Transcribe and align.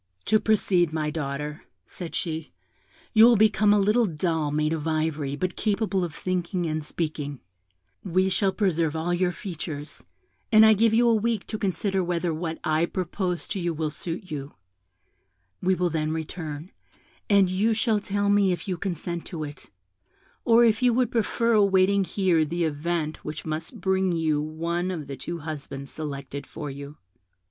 'To 0.25 0.39
proceed, 0.39 0.91
my 0.91 1.11
daughter,' 1.11 1.63
said 1.85 2.15
she, 2.15 2.51
'you 3.13 3.23
will 3.23 3.35
become 3.35 3.71
a 3.71 3.77
little 3.77 4.07
doll 4.07 4.49
made 4.49 4.73
of 4.73 4.87
ivory, 4.87 5.35
but 5.35 5.55
capable 5.55 6.03
of 6.03 6.11
thinking 6.15 6.65
and 6.65 6.83
speaking; 6.83 7.39
we 8.03 8.27
shall 8.27 8.51
preserve 8.51 8.95
all 8.95 9.13
your 9.13 9.31
features, 9.31 10.03
and 10.51 10.65
I 10.65 10.73
give 10.73 10.91
you 10.91 11.07
a 11.07 11.13
week 11.13 11.45
to 11.45 11.57
consider 11.59 12.03
whether 12.03 12.33
what 12.33 12.57
I 12.63 12.87
propose 12.87 13.47
to 13.49 13.59
you 13.59 13.75
will 13.75 13.91
suit 13.91 14.31
you; 14.31 14.53
we 15.61 15.75
will 15.75 15.91
then 15.91 16.11
return, 16.11 16.71
and 17.29 17.47
you 17.47 17.75
shall 17.75 17.99
tell 17.99 18.27
me 18.27 18.51
if 18.51 18.67
you 18.67 18.77
consent 18.79 19.27
to 19.27 19.43
it, 19.43 19.69
or 20.43 20.65
if 20.65 20.81
you 20.81 20.95
would 20.95 21.11
prefer 21.11 21.53
awaiting 21.53 22.05
here 22.05 22.43
the 22.43 22.63
event 22.63 23.23
which 23.23 23.45
must 23.45 23.79
bring 23.79 24.13
you 24.13 24.41
one 24.41 24.89
of 24.89 25.05
the 25.05 25.15
two 25.15 25.37
husbands 25.41 25.91
selected 25.91 26.47
for 26.47 26.71
you.' 26.71 26.97